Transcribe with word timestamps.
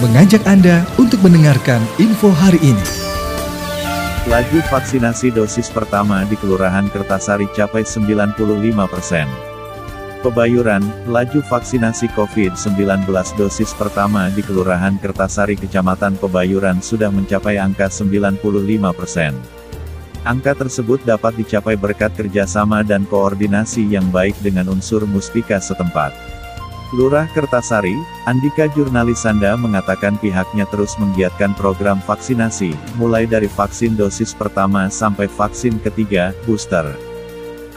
mengajak 0.00 0.40
Anda 0.48 0.80
untuk 0.96 1.20
mendengarkan 1.20 1.84
info 2.00 2.32
hari 2.32 2.56
ini. 2.64 2.86
Laju 4.24 4.64
vaksinasi 4.72 5.28
dosis 5.28 5.68
pertama 5.68 6.24
di 6.24 6.40
Kelurahan 6.40 6.88
Kertasari 6.88 7.44
capai 7.52 7.84
95 7.84 8.40
persen. 8.88 9.28
Pebayuran, 10.24 10.80
laju 11.04 11.40
vaksinasi 11.44 12.16
COVID-19 12.16 13.08
dosis 13.36 13.76
pertama 13.76 14.32
di 14.32 14.40
Kelurahan 14.40 14.96
Kertasari 14.96 15.60
Kecamatan 15.60 16.16
Pebayuran 16.16 16.80
sudah 16.80 17.12
mencapai 17.12 17.60
angka 17.60 17.92
95 17.92 18.40
persen. 18.96 19.36
Angka 20.24 20.56
tersebut 20.56 21.04
dapat 21.04 21.36
dicapai 21.36 21.76
berkat 21.76 22.16
kerjasama 22.16 22.80
dan 22.84 23.04
koordinasi 23.04 23.84
yang 23.92 24.08
baik 24.08 24.36
dengan 24.40 24.72
unsur 24.72 25.04
muspika 25.04 25.60
setempat. 25.60 26.39
Lurah 26.90 27.30
Kertasari, 27.30 27.94
Andika 28.26 28.66
Jurnalisanda 28.66 29.54
mengatakan 29.54 30.18
pihaknya 30.18 30.66
terus 30.66 30.98
menggiatkan 30.98 31.54
program 31.54 32.02
vaksinasi, 32.02 32.74
mulai 32.98 33.30
dari 33.30 33.46
vaksin 33.46 33.94
dosis 33.94 34.34
pertama 34.34 34.90
sampai 34.90 35.30
vaksin 35.30 35.78
ketiga, 35.86 36.34
booster. 36.50 36.90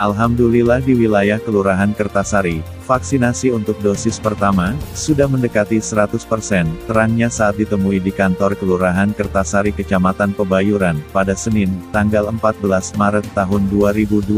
Alhamdulillah 0.02 0.82
di 0.82 0.98
wilayah 0.98 1.38
Kelurahan 1.38 1.94
Kertasari, 1.94 2.66
vaksinasi 2.90 3.54
untuk 3.54 3.78
dosis 3.86 4.18
pertama, 4.18 4.74
sudah 4.98 5.30
mendekati 5.30 5.78
100%, 5.78 6.90
terangnya 6.90 7.30
saat 7.30 7.62
ditemui 7.62 8.02
di 8.02 8.10
kantor 8.10 8.58
Kelurahan 8.58 9.14
Kertasari 9.14 9.70
Kecamatan 9.78 10.34
Pebayuran, 10.34 10.98
pada 11.14 11.38
Senin, 11.38 11.70
tanggal 11.94 12.34
14 12.34 12.98
Maret 12.98 13.30
tahun 13.38 13.70
2022. 13.70 14.34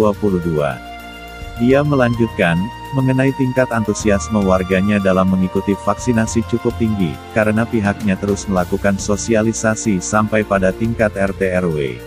Dia 1.63 1.79
melanjutkan, 1.87 2.59
mengenai 2.95 3.35
tingkat 3.35 3.67
antusiasme 3.75 4.39
warganya 4.39 5.03
dalam 5.03 5.27
mengikuti 5.27 5.75
vaksinasi 5.83 6.47
cukup 6.47 6.71
tinggi, 6.79 7.11
karena 7.35 7.67
pihaknya 7.67 8.15
terus 8.15 8.47
melakukan 8.47 8.95
sosialisasi 8.95 9.99
sampai 9.99 10.47
pada 10.47 10.71
tingkat 10.71 11.11
RT 11.11 11.59
RW. 11.67 11.99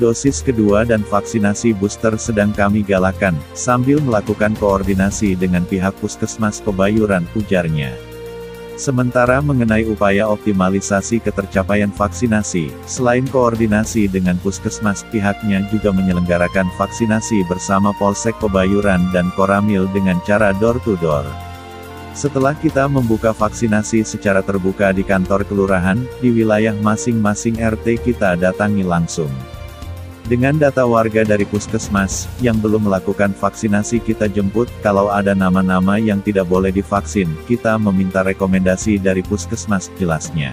Dosis 0.00 0.40
kedua 0.40 0.88
dan 0.88 1.04
vaksinasi 1.04 1.76
booster 1.76 2.16
sedang 2.16 2.56
kami 2.56 2.80
galakan, 2.80 3.36
sambil 3.52 4.00
melakukan 4.00 4.56
koordinasi 4.56 5.36
dengan 5.36 5.68
pihak 5.68 5.92
puskesmas 6.00 6.64
Pebayuran, 6.64 7.28
ujarnya. 7.36 8.07
Sementara 8.78 9.42
mengenai 9.42 9.90
upaya 9.90 10.30
optimalisasi 10.30 11.18
ketercapaian 11.18 11.90
vaksinasi, 11.90 12.70
selain 12.86 13.26
koordinasi 13.26 14.06
dengan 14.06 14.38
puskesmas, 14.38 15.02
pihaknya 15.10 15.66
juga 15.66 15.90
menyelenggarakan 15.90 16.70
vaksinasi 16.78 17.42
bersama 17.50 17.90
Polsek 17.98 18.38
Pebayuran 18.38 19.10
dan 19.10 19.34
Koramil 19.34 19.90
dengan 19.90 20.22
cara 20.22 20.54
door-to-door. 20.54 21.26
Setelah 22.14 22.54
kita 22.54 22.86
membuka 22.86 23.34
vaksinasi 23.34 24.06
secara 24.06 24.46
terbuka 24.46 24.94
di 24.94 25.02
kantor 25.02 25.42
kelurahan, 25.42 25.98
di 26.22 26.30
wilayah 26.30 26.74
masing-masing 26.78 27.58
RT 27.58 28.06
kita 28.06 28.38
datangi 28.38 28.86
langsung. 28.86 29.57
Dengan 30.28 30.60
data 30.60 30.84
warga 30.84 31.24
dari 31.24 31.48
puskesmas, 31.48 32.28
yang 32.44 32.60
belum 32.60 32.84
melakukan 32.84 33.32
vaksinasi 33.32 34.04
kita 34.04 34.28
jemput, 34.28 34.68
kalau 34.84 35.08
ada 35.08 35.32
nama-nama 35.32 35.96
yang 35.96 36.20
tidak 36.20 36.44
boleh 36.52 36.68
divaksin, 36.68 37.32
kita 37.48 37.80
meminta 37.80 38.20
rekomendasi 38.20 39.00
dari 39.00 39.24
puskesmas, 39.24 39.88
jelasnya. 39.96 40.52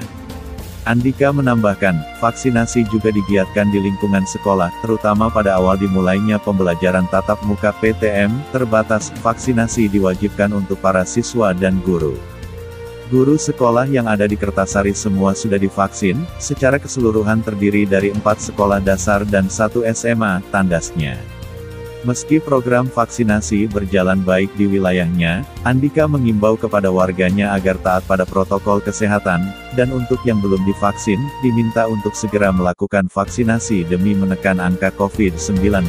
Andika 0.87 1.35
menambahkan, 1.35 2.23
vaksinasi 2.23 2.87
juga 2.87 3.11
digiatkan 3.11 3.67
di 3.67 3.83
lingkungan 3.83 4.23
sekolah, 4.23 4.71
terutama 4.79 5.27
pada 5.27 5.59
awal 5.59 5.75
dimulainya 5.75 6.39
pembelajaran 6.39 7.03
tatap 7.11 7.43
muka 7.43 7.75
PTM, 7.83 8.31
terbatas, 8.55 9.11
vaksinasi 9.19 9.91
diwajibkan 9.91 10.55
untuk 10.55 10.79
para 10.79 11.03
siswa 11.03 11.51
dan 11.51 11.83
guru. 11.83 12.15
Guru 13.15 13.39
sekolah 13.39 13.87
yang 13.87 14.11
ada 14.11 14.27
di 14.27 14.35
Kertasari 14.35 14.91
semua 14.91 15.31
sudah 15.31 15.55
divaksin, 15.55 16.19
secara 16.35 16.75
keseluruhan 16.75 17.39
terdiri 17.39 17.87
dari 17.87 18.11
empat 18.11 18.43
sekolah 18.43 18.83
dasar 18.83 19.23
dan 19.23 19.47
satu 19.47 19.87
SMA, 19.87 20.43
tandasnya. 20.51 21.15
Meski 22.03 22.43
program 22.43 22.91
vaksinasi 22.91 23.71
berjalan 23.71 24.19
baik 24.19 24.51
di 24.59 24.67
wilayahnya, 24.67 25.47
Andika 25.63 26.11
mengimbau 26.11 26.59
kepada 26.59 26.91
warganya 26.91 27.55
agar 27.55 27.79
taat 27.79 28.03
pada 28.03 28.27
protokol 28.27 28.83
kesehatan, 28.83 29.47
dan 29.79 29.95
untuk 29.95 30.19
yang 30.27 30.43
belum 30.43 30.59
divaksin, 30.67 31.23
diminta 31.39 31.87
untuk 31.87 32.19
segera 32.19 32.51
melakukan 32.51 33.07
vaksinasi 33.07 33.87
demi 33.87 34.11
menekan 34.11 34.59
angka 34.59 34.91
COVID-19. 34.91 35.87